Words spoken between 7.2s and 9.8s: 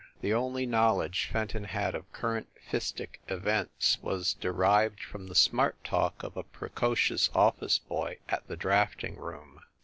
office boy at the drafting room.